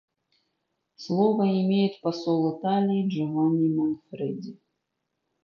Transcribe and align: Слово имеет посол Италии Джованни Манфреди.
Слово 0.95 1.43
имеет 1.43 2.01
посол 2.01 2.57
Италии 2.59 3.07
Джованни 3.07 3.69
Манфреди. 3.75 4.57